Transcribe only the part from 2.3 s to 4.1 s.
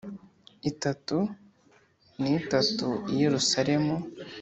itatu i Yerusalemu